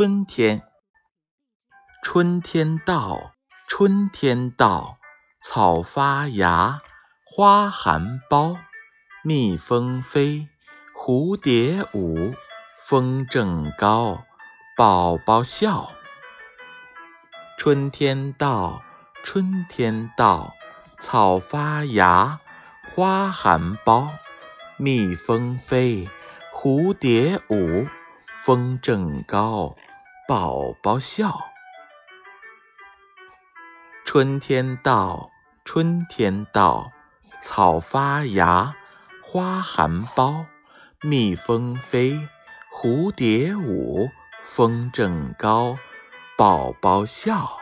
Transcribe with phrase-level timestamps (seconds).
[0.00, 0.62] 春天，
[2.04, 3.32] 春天到，
[3.66, 4.96] 春天到，
[5.42, 6.78] 草发芽，
[7.24, 8.56] 花含苞，
[9.24, 10.46] 蜜蜂飞，
[10.96, 12.32] 蝴蝶舞，
[12.84, 14.22] 风正高，
[14.76, 15.90] 宝宝笑。
[17.58, 18.80] 春天到，
[19.24, 20.54] 春天到，
[21.00, 22.38] 草发芽，
[22.94, 24.10] 花含苞，
[24.76, 26.08] 蜜蜂飞，
[26.54, 27.88] 蝴蝶舞。
[28.44, 29.74] 风正高，
[30.28, 31.40] 宝宝笑。
[34.04, 35.30] 春天到，
[35.64, 36.92] 春天到，
[37.40, 38.76] 草发芽，
[39.22, 40.44] 花含苞，
[41.00, 42.28] 蜜蜂飞，
[42.70, 44.10] 蝴蝶舞，
[44.42, 45.78] 风筝高，
[46.36, 47.58] 宝宝笑。